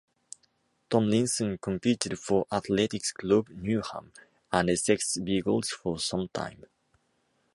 Tomlinson 0.89 1.59
competed 1.59 2.17
for 2.17 2.47
athletics 2.51 3.11
club 3.11 3.47
Newham 3.49 4.11
and 4.51 4.71
Essex 4.71 5.17
Beagles 5.23 5.69
for 5.69 5.99
some 5.99 6.27
time. 6.29 6.65